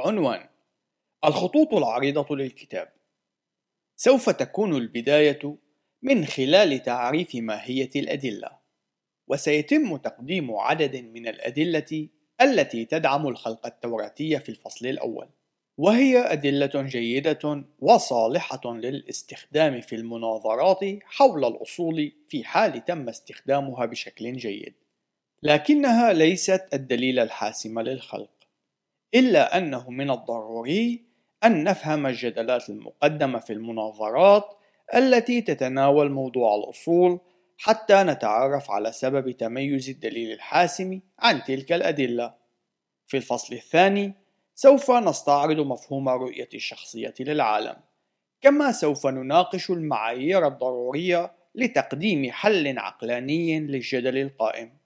عنوان 0.00 0.48
الخطوط 1.24 1.74
العريضة 1.74 2.36
للكتاب. 2.36 2.92
سوف 3.96 4.30
تكون 4.30 4.76
البداية 4.76 5.56
من 6.02 6.26
خلال 6.26 6.82
تعريف 6.82 7.34
ماهية 7.34 7.90
الأدلة 7.96 8.50
وسيتم 9.28 9.96
تقديم 9.96 10.56
عدد 10.56 10.96
من 10.96 11.28
الأدلة 11.28 12.08
التي 12.40 12.84
تدعم 12.84 13.28
الخلق 13.28 13.66
التوراتي 13.66 14.40
في 14.40 14.48
الفصل 14.48 14.86
الأول 14.86 15.28
وهي 15.78 16.18
أدلة 16.18 16.70
جيدة 16.74 17.64
وصالحة 17.78 18.74
للاستخدام 18.74 19.80
في 19.80 19.96
المناظرات 19.96 20.78
حول 21.04 21.44
الأصول 21.44 22.12
في 22.28 22.44
حال 22.44 22.84
تم 22.84 23.08
استخدامها 23.08 23.86
بشكل 23.86 24.32
جيد 24.32 24.74
لكنها 25.42 26.12
ليست 26.12 26.68
الدليل 26.74 27.18
الحاسم 27.18 27.80
للخلق. 27.80 28.39
إلا 29.14 29.58
أنه 29.58 29.90
من 29.90 30.10
الضروري 30.10 31.04
أن 31.44 31.64
نفهم 31.64 32.06
الجدلات 32.06 32.70
المقدمة 32.70 33.38
في 33.38 33.52
المناظرات 33.52 34.44
التي 34.94 35.40
تتناول 35.40 36.10
موضوع 36.10 36.54
الأصول 36.54 37.20
حتى 37.58 38.02
نتعرف 38.02 38.70
على 38.70 38.92
سبب 38.92 39.30
تميز 39.30 39.88
الدليل 39.88 40.32
الحاسم 40.32 41.00
عن 41.18 41.44
تلك 41.44 41.72
الأدلة. 41.72 42.34
في 43.06 43.16
الفصل 43.16 43.54
الثاني 43.54 44.14
سوف 44.54 44.90
نستعرض 44.90 45.56
مفهوم 45.56 46.08
الرؤية 46.08 46.48
الشخصية 46.54 47.14
للعالم، 47.20 47.76
كما 48.40 48.72
سوف 48.72 49.06
نناقش 49.06 49.70
المعايير 49.70 50.46
الضرورية 50.46 51.32
لتقديم 51.54 52.30
حل 52.30 52.78
عقلاني 52.78 53.60
للجدل 53.60 54.18
القائم. 54.18 54.79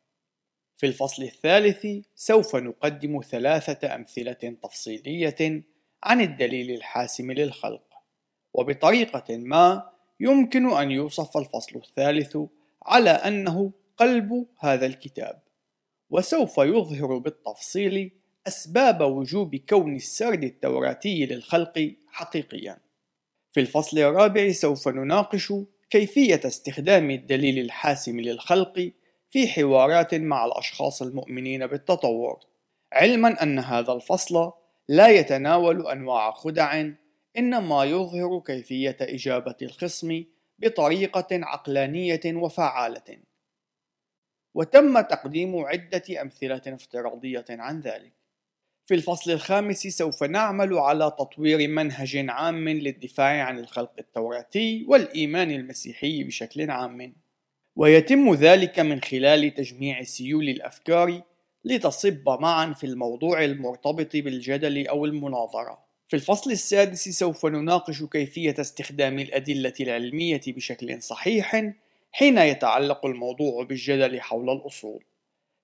في 0.76 0.86
الفصل 0.86 1.22
الثالث 1.22 1.86
سوف 2.14 2.56
نقدم 2.56 3.20
ثلاثة 3.20 3.94
أمثلة 3.94 4.56
تفصيلية 4.62 5.62
عن 6.02 6.20
الدليل 6.20 6.70
الحاسم 6.70 7.32
للخلق، 7.32 7.94
وبطريقة 8.54 9.36
ما 9.36 9.90
يمكن 10.20 10.70
أن 10.70 10.90
يوصف 10.90 11.36
الفصل 11.36 11.76
الثالث 11.76 12.38
على 12.82 13.10
أنه 13.10 13.72
قلب 13.96 14.46
هذا 14.60 14.86
الكتاب، 14.86 15.42
وسوف 16.10 16.58
يظهر 16.58 17.18
بالتفصيل 17.18 18.10
أسباب 18.46 19.00
وجوب 19.00 19.56
كون 19.56 19.96
السرد 19.96 20.44
التوراتي 20.44 21.26
للخلق 21.26 21.94
حقيقيا. 22.08 22.78
في 23.52 23.60
الفصل 23.60 23.98
الرابع 23.98 24.52
سوف 24.52 24.88
نناقش 24.88 25.52
كيفية 25.90 26.40
استخدام 26.44 27.10
الدليل 27.10 27.58
الحاسم 27.58 28.20
للخلق 28.20 28.92
في 29.34 29.48
حوارات 29.48 30.14
مع 30.14 30.44
الأشخاص 30.44 31.02
المؤمنين 31.02 31.66
بالتطور، 31.66 32.40
علما 32.92 33.42
أن 33.42 33.58
هذا 33.58 33.92
الفصل 33.92 34.52
لا 34.88 35.08
يتناول 35.08 35.86
أنواع 35.86 36.32
خدع 36.32 36.84
إنما 37.38 37.84
يظهر 37.84 38.40
كيفية 38.46 38.96
إجابة 39.00 39.56
الخصم 39.62 40.24
بطريقة 40.58 41.26
عقلانية 41.32 42.20
وفعالة. 42.26 43.18
وتم 44.54 45.00
تقديم 45.00 45.56
عدة 45.56 46.22
أمثلة 46.22 46.62
افتراضية 46.66 47.44
عن 47.50 47.80
ذلك. 47.80 48.12
في 48.86 48.94
الفصل 48.94 49.30
الخامس 49.30 49.86
سوف 49.86 50.22
نعمل 50.22 50.78
على 50.78 51.10
تطوير 51.18 51.68
منهج 51.68 52.26
عام 52.28 52.68
للدفاع 52.68 53.44
عن 53.44 53.58
الخلق 53.58 53.92
التوراتي 53.98 54.84
والإيمان 54.88 55.50
المسيحي 55.50 56.24
بشكل 56.24 56.70
عام. 56.70 57.23
ويتم 57.76 58.34
ذلك 58.34 58.80
من 58.80 59.00
خلال 59.00 59.54
تجميع 59.54 60.02
سيول 60.02 60.48
الأفكار 60.48 61.22
لتصب 61.64 62.28
معا 62.28 62.72
في 62.72 62.86
الموضوع 62.86 63.44
المرتبط 63.44 64.16
بالجدل 64.16 64.86
أو 64.88 65.04
المناظرة. 65.04 65.84
في 66.08 66.16
الفصل 66.16 66.50
السادس 66.50 67.08
سوف 67.08 67.46
نناقش 67.46 68.02
كيفية 68.02 68.54
استخدام 68.60 69.18
الأدلة 69.18 69.72
العلمية 69.80 70.40
بشكل 70.46 71.02
صحيح 71.02 71.72
حين 72.12 72.38
يتعلق 72.38 73.06
الموضوع 73.06 73.64
بالجدل 73.64 74.20
حول 74.20 74.50
الأصول. 74.50 75.04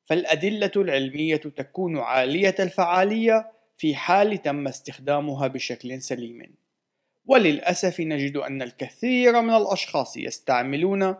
فالأدلة 0.05 0.73
العلمية 0.77 1.37
تكون 1.37 1.99
عالية 1.99 2.55
الفعالية 2.61 3.51
في 3.77 3.95
حال 3.95 4.43
تم 4.43 4.69
استخدامها 4.69 5.47
بشكل 5.47 6.03
سليم. 6.03 6.55
وللأسف 7.27 8.01
نجد 8.01 8.37
أن 8.37 8.63
الكثير 8.63 9.41
من 9.41 9.55
الأشخاص 9.55 10.17
يستعملون 10.17 11.15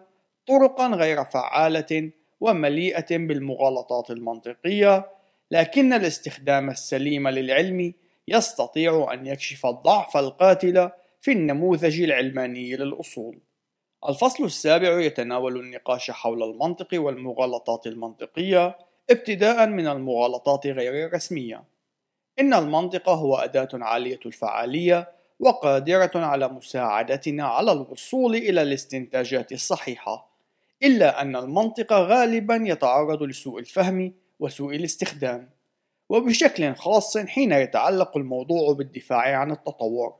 طرقا 0.51 0.87
غير 0.87 1.25
فعالة 1.25 2.11
ومليئة 2.41 3.17
بالمغالطات 3.17 4.11
المنطقية، 4.11 5.11
لكن 5.51 5.93
الاستخدام 5.93 6.71
السليم 6.71 7.29
للعلم 7.29 7.95
يستطيع 8.29 9.13
أن 9.13 9.27
يكشف 9.27 9.67
الضعف 9.67 10.17
القاتل 10.17 10.91
في 11.21 11.33
النموذج 11.33 12.03
العلماني 12.03 12.77
للأصول. 12.77 13.39
الفصل 14.09 14.45
السابع 14.45 15.01
يتناول 15.01 15.61
النقاش 15.61 16.11
حول 16.11 16.43
المنطق 16.43 16.89
والمغالطات 16.93 17.87
المنطقية 17.87 18.79
ابتداء 19.11 19.67
من 19.67 19.87
المغالطات 19.87 20.67
غير 20.67 21.07
الرسمية. 21.07 21.65
إن 22.41 22.55
المنطق 22.55 23.09
هو 23.09 23.37
أداة 23.37 23.69
عالية 23.73 24.21
الفعالية 24.27 25.09
وقادرة 25.41 26.11
على 26.15 26.49
مساعدتنا 26.49 27.45
على 27.45 27.73
الوصول 27.73 28.37
إلى 28.37 28.63
الاستنتاجات 28.63 29.53
الصحيحة، 29.53 30.30
إلا 30.83 31.23
أن 31.23 31.37
المنطق 31.37 31.93
غالبا 31.93 32.55
يتعرض 32.55 33.23
لسوء 33.23 33.59
الفهم 33.59 34.15
وسوء 34.41 34.77
الاستخدام. 34.77 35.51
وبشكل 36.09 36.75
خاص 36.75 37.19
حين 37.19 37.53
يتعلق 37.53 38.17
الموضوع 38.17 38.73
بالدفاع 38.73 39.37
عن 39.37 39.51
التطور. 39.51 40.17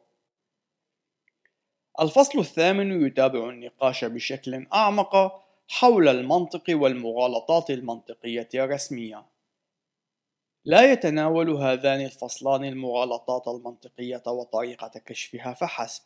الفصل 2.01 2.39
الثامن 2.39 3.07
يتابع 3.07 3.49
النقاش 3.49 4.05
بشكل 4.05 4.67
أعمق 4.75 5.43
حول 5.69 6.09
المنطق 6.09 6.65
والمغالطات 6.69 7.71
المنطقية 7.71 8.49
الرسمية. 8.55 9.27
لا 10.65 10.93
يتناول 10.93 11.51
هذان 11.51 12.01
الفصلان 12.01 12.65
المغالطات 12.65 13.49
المنطقية 13.49 14.23
وطريقة 14.27 15.01
كشفها 15.07 15.53
فحسب، 15.53 16.03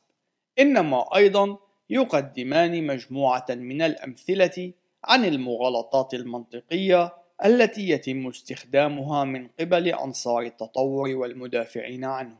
إنما 0.59 1.17
أيضا 1.17 1.59
يقدمان 1.91 2.87
مجموعة 2.87 3.47
من 3.51 3.83
الأمثلة 3.83 4.73
عن 5.05 5.25
المغالطات 5.25 6.15
المنطقية 6.15 7.15
التي 7.45 7.89
يتم 7.89 8.29
استخدامها 8.29 9.25
من 9.25 9.49
قبل 9.61 9.89
أنصار 9.89 10.43
التطور 10.43 11.09
والمدافعين 11.09 12.05
عنه. 12.05 12.39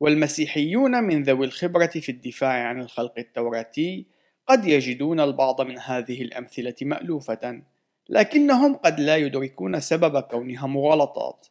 والمسيحيون 0.00 1.04
من 1.04 1.22
ذوي 1.22 1.46
الخبرة 1.46 1.86
في 1.86 2.08
الدفاع 2.08 2.68
عن 2.68 2.80
الخلق 2.80 3.18
التوراتي 3.18 4.06
قد 4.46 4.64
يجدون 4.64 5.20
البعض 5.20 5.60
من 5.60 5.78
هذه 5.78 6.22
الأمثلة 6.22 6.74
مألوفة، 6.82 7.62
لكنهم 8.08 8.74
قد 8.74 9.00
لا 9.00 9.16
يدركون 9.16 9.80
سبب 9.80 10.20
كونها 10.20 10.66
مغالطات. 10.66 11.46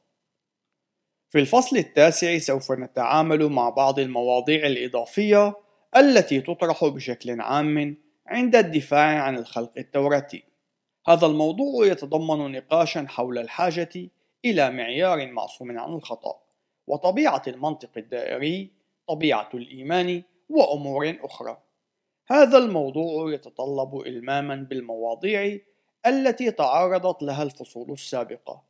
في 1.30 1.40
الفصل 1.40 1.78
التاسع 1.78 2.38
سوف 2.38 2.72
نتعامل 2.72 3.50
مع 3.50 3.70
بعض 3.70 4.00
المواضيع 4.00 4.68
الإضافية 4.68 5.56
التي 5.98 6.42
تطرح 6.42 6.86
بشكل 6.86 7.42
عام 7.42 7.98
عند 8.28 8.56
الدفاع 8.56 9.24
عن 9.24 9.38
الخلق 9.38 9.72
التوراتي. 9.78 10.44
هذا 11.08 11.28
الموضوع 11.28 11.86
يتضمن 11.86 12.52
نقاشا 12.52 13.06
حول 13.08 13.38
الحاجة 13.38 14.10
إلى 14.46 14.72
معيار 14.72 15.32
معصوم 15.32 15.80
عن 15.80 15.94
الخطأ، 15.94 16.40
وطبيعة 16.88 17.42
المنطق 17.48 17.90
الدائري، 17.98 18.72
طبيعة 19.08 19.50
الإيمان، 19.54 20.24
وأمور 20.50 21.16
أخرى. 21.22 21.58
هذا 22.28 22.58
الموضوع 22.58 23.34
يتطلب 23.34 24.00
إلماما 24.00 24.56
بالمواضيع 24.56 25.60
التي 26.06 26.52
تعرضت 26.52 27.24
لها 27.24 27.44
الفصول 27.44 27.92
السابقة. 27.92 28.64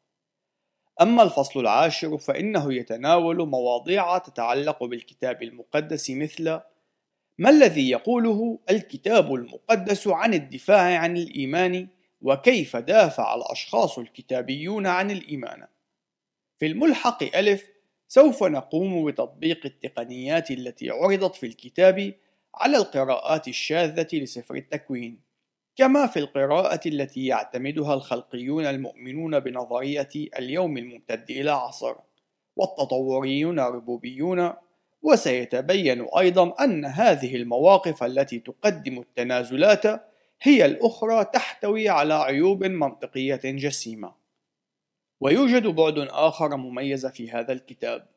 أما 1.01 1.23
الفصل 1.23 1.59
العاشر 1.59 2.17
فإنه 2.17 2.73
يتناول 2.73 3.49
مواضيع 3.49 4.17
تتعلق 4.17 4.83
بالكتاب 4.83 5.43
المقدس 5.43 6.11
مثل 6.11 6.59
ما 7.37 7.49
الذي 7.49 7.89
يقوله 7.89 8.59
الكتاب 8.69 9.33
المقدس 9.33 10.07
عن 10.07 10.33
الدفاع 10.33 10.99
عن 10.99 11.17
الإيمان 11.17 11.87
وكيف 12.21 12.75
دافع 12.75 13.35
الأشخاص 13.35 13.99
الكتابيون 13.99 14.87
عن 14.87 15.11
الإيمان. 15.11 15.67
في 16.59 16.65
الملحق 16.65 17.23
ألف 17.23 17.69
سوف 18.07 18.43
نقوم 18.43 19.05
بتطبيق 19.05 19.65
التقنيات 19.65 20.51
التي 20.51 20.89
عرضت 20.89 21.35
في 21.35 21.45
الكتاب 21.45 22.13
على 22.55 22.77
القراءات 22.77 23.47
الشاذة 23.47 24.07
لسفر 24.13 24.55
التكوين، 24.55 25.19
كما 25.75 26.07
في 26.07 26.19
القراءة 26.19 26.87
التي 26.87 27.25
يعتمدها 27.25 27.93
الخلقيون 27.93 28.65
المؤمنون 28.65 29.39
بنظرية 29.39 30.09
اليوم 30.15 30.77
الممتد 30.77 31.31
إلى 31.31 31.51
عصر، 31.51 31.95
والتطوريون 32.55 33.59
الربوبيون، 33.59 34.53
وسيتبين 35.03 36.07
أيضا 36.17 36.55
أن 36.63 36.85
هذه 36.85 37.35
المواقف 37.35 38.03
التي 38.03 38.39
تقدم 38.39 38.99
التنازلات 38.99 39.85
هي 40.41 40.65
الأخرى 40.65 41.25
تحتوي 41.25 41.89
على 41.89 42.13
عيوب 42.13 42.63
منطقية 42.63 43.41
جسيمة. 43.43 44.23
ويوجد 45.23 45.67
بعد 45.67 45.97
آخر 45.97 46.57
مميز 46.57 47.05
في 47.05 47.31
هذا 47.31 47.53
الكتاب 47.53 48.07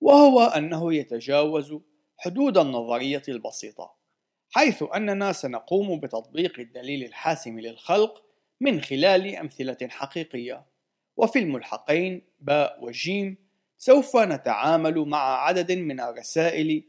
وهو 0.00 0.40
أنه 0.40 0.94
يتجاوز 0.94 1.74
حدود 2.16 2.58
النظرية 2.58 3.22
البسيطة 3.28 3.96
حيث 4.50 4.84
أننا 4.94 5.32
سنقوم 5.32 6.00
بتطبيق 6.00 6.60
الدليل 6.60 7.04
الحاسم 7.04 7.60
للخلق 7.60 8.24
من 8.60 8.80
خلال 8.80 9.36
أمثلة 9.36 9.88
حقيقية 9.88 10.66
وفي 11.16 11.38
الملحقين 11.38 12.22
باء 12.40 12.84
وجيم 12.84 13.45
سوف 13.86 14.16
نتعامل 14.16 14.98
مع 14.98 15.46
عدد 15.46 15.72
من 15.72 16.00
الرسائل 16.00 16.82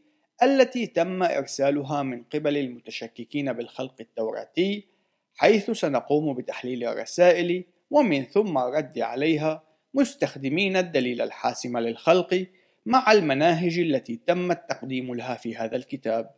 التي 0.44 0.88
تم 0.88 1.24
إرسالها 1.24 2.04
من 2.04 2.24
قبل 2.24 2.58
المتشككين 2.58 3.54
بالخلق 3.54 3.94
التوراتي 4.00 4.88
حيث 5.36 5.72
سنقوم 5.72 6.34
بتحليل 6.34 6.84
الرسائل 6.84 7.64
ومن 7.92 8.26
ثم 8.26 8.58
الرد 8.58 9.00
عليها 9.00 9.64
مستخدمين 9.94 10.78
الدليل 10.78 11.22
الحاسم 11.22 11.78
للخلق 11.78 12.48
مع 12.86 13.12
المناهج 13.12 13.80
التي 13.80 14.20
تم 14.28 14.52
التقديم 14.52 15.16
لها 15.16 15.36
في 15.36 15.56
هذا 15.56 15.76
الكتاب. 15.76 16.32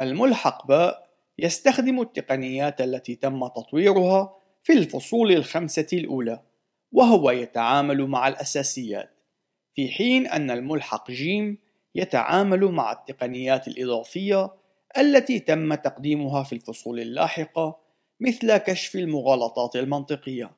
الملحق 0.00 0.66
باء 0.66 1.08
يستخدم 1.38 2.00
التقنيات 2.00 2.80
التي 2.80 3.14
تم 3.14 3.46
تطويرها 3.46 4.36
في 4.62 4.72
الفصول 4.72 5.32
الخمسة 5.32 5.88
الأولى، 5.92 6.42
وهو 6.92 7.30
يتعامل 7.30 8.06
مع 8.06 8.28
الأساسيات، 8.28 9.13
في 9.74 9.88
حين 9.88 10.26
أن 10.26 10.50
الملحق 10.50 11.10
جيم 11.10 11.58
يتعامل 11.94 12.64
مع 12.64 12.92
التقنيات 12.92 13.68
الإضافية 13.68 14.50
التي 14.98 15.38
تم 15.38 15.74
تقديمها 15.74 16.42
في 16.42 16.52
الفصول 16.52 17.00
اللاحقة 17.00 17.80
مثل 18.20 18.56
كشف 18.56 18.96
المغالطات 18.96 19.76
المنطقية. 19.76 20.50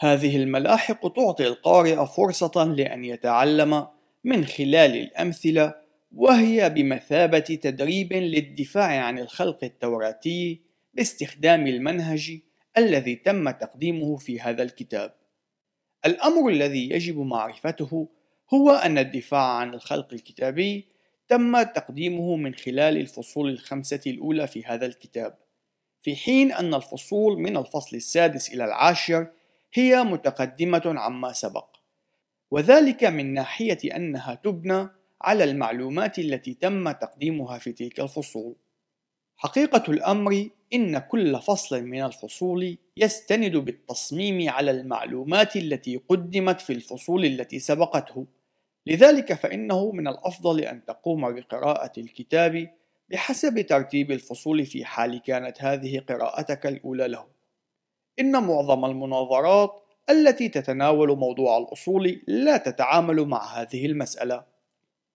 هذه 0.00 0.36
الملاحق 0.36 1.12
تعطي 1.12 1.46
القارئ 1.46 2.06
فرصة 2.06 2.64
لأن 2.64 3.04
يتعلم 3.04 3.86
من 4.24 4.44
خلال 4.44 4.96
الأمثلة 4.96 5.74
وهي 6.16 6.70
بمثابة 6.70 7.38
تدريب 7.38 8.12
للدفاع 8.12 9.04
عن 9.04 9.18
الخلق 9.18 9.64
التوراتي 9.64 10.60
باستخدام 10.94 11.66
المنهج 11.66 12.38
الذي 12.78 13.14
تم 13.14 13.50
تقديمه 13.50 14.16
في 14.16 14.40
هذا 14.40 14.62
الكتاب. 14.62 15.19
الأمر 16.06 16.48
الذي 16.48 16.90
يجب 16.90 17.18
معرفته 17.18 18.08
هو 18.54 18.70
أن 18.70 18.98
الدفاع 18.98 19.56
عن 19.56 19.74
الخلق 19.74 20.12
الكتابي 20.12 20.86
تم 21.28 21.62
تقديمه 21.62 22.36
من 22.36 22.54
خلال 22.54 22.96
الفصول 22.96 23.50
الخمسة 23.50 24.00
الأولى 24.06 24.46
في 24.46 24.64
هذا 24.64 24.86
الكتاب، 24.86 25.38
في 26.02 26.16
حين 26.16 26.52
أن 26.52 26.74
الفصول 26.74 27.40
من 27.40 27.56
الفصل 27.56 27.96
السادس 27.96 28.54
إلى 28.54 28.64
العاشر 28.64 29.26
هي 29.74 30.02
متقدمة 30.02 30.82
عما 30.86 31.32
سبق، 31.32 31.76
وذلك 32.50 33.04
من 33.04 33.34
ناحية 33.34 33.96
أنها 33.96 34.34
تبنى 34.34 34.88
على 35.22 35.44
المعلومات 35.44 36.18
التي 36.18 36.54
تم 36.54 36.90
تقديمها 36.90 37.58
في 37.58 37.72
تلك 37.72 38.00
الفصول. 38.00 38.56
حقيقة 39.36 39.92
الأمر 39.92 40.48
إن 40.74 40.98
كل 40.98 41.38
فصل 41.38 41.82
من 41.82 42.04
الفصول 42.04 42.78
يستند 43.00 43.56
بالتصميم 43.56 44.50
على 44.50 44.70
المعلومات 44.70 45.56
التي 45.56 45.96
قدمت 45.96 46.60
في 46.60 46.72
الفصول 46.72 47.24
التي 47.24 47.58
سبقته، 47.58 48.26
لذلك 48.86 49.32
فإنه 49.32 49.92
من 49.92 50.08
الأفضل 50.08 50.60
أن 50.60 50.84
تقوم 50.84 51.34
بقراءة 51.34 51.92
الكتاب 52.00 52.70
بحسب 53.08 53.60
ترتيب 53.60 54.10
الفصول 54.12 54.66
في 54.66 54.84
حال 54.84 55.22
كانت 55.22 55.62
هذه 55.62 55.98
قراءتك 55.98 56.66
الأولى 56.66 57.08
له. 57.08 57.26
إن 58.18 58.32
معظم 58.42 58.84
المناظرات 58.84 59.82
التي 60.10 60.48
تتناول 60.48 61.16
موضوع 61.16 61.58
الأصول 61.58 62.22
لا 62.26 62.56
تتعامل 62.56 63.24
مع 63.24 63.60
هذه 63.60 63.86
المسألة، 63.86 64.44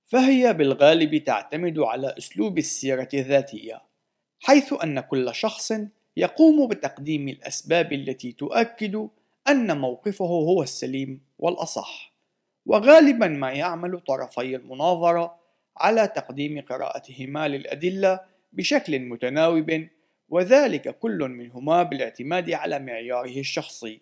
فهي 0.06 0.54
بالغالب 0.54 1.24
تعتمد 1.24 1.80
على 1.80 2.16
أسلوب 2.18 2.58
السيرة 2.58 3.10
الذاتية، 3.14 3.82
حيث 4.40 4.74
أن 4.84 5.00
كل 5.00 5.36
شخص 5.36 5.74
يقوم 6.18 6.68
بتقديم 6.68 7.28
الأسباب 7.30 7.94
التي 7.94 8.32
تؤكد 8.32 9.08
أن 9.50 9.78
موقفه 9.78 10.26
هو 10.26 10.64
السليم 10.64 11.22
والأصح، 11.40 12.14
وغالبا 12.66 13.28
ما 13.28 13.52
يعمل 13.52 14.00
طرفي 14.00 14.56
المناظرة 14.56 15.40
على 15.78 16.08
تقديم 16.08 16.62
قراءتهما 16.62 17.48
للأدلة 17.48 18.20
بشكل 18.54 19.00
متناوب 19.00 19.88
وذلك 20.30 21.00
كل 21.00 21.18
منهما 21.18 21.84
بالاعتماد 21.84 22.52
على 22.52 22.80
معياره 22.80 23.40
الشخصي. 23.40 24.02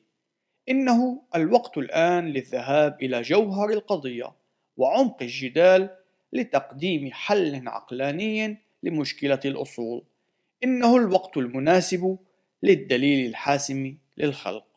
إنه 0.70 1.22
الوقت 1.36 1.78
الآن 1.78 2.28
للذهاب 2.28 2.98
إلى 3.02 3.22
جوهر 3.22 3.70
القضية 3.70 4.32
وعمق 4.78 5.18
الجدال 5.22 5.90
لتقديم 6.34 7.12
حل 7.12 7.68
عقلاني 7.68 8.58
لمشكلة 8.84 9.40
الأصول. 9.46 10.04
إنه 10.64 10.98
الوقت 10.98 11.38
المناسب 11.38 12.18
للدليل 12.64 13.30
الحاسم 13.30 13.98
للخلق. 14.18 14.73